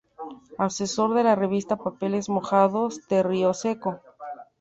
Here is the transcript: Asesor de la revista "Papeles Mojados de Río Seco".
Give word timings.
Asesor 0.57 1.13
de 1.13 1.23
la 1.23 1.35
revista 1.35 1.75
"Papeles 1.75 2.27
Mojados 2.27 3.07
de 3.07 3.21
Río 3.21 3.53
Seco". 3.53 3.99